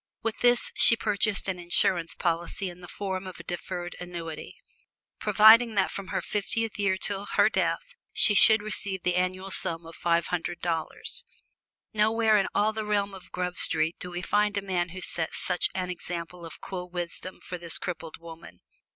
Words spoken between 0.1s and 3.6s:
With this she purchased an insurance policy in the form of a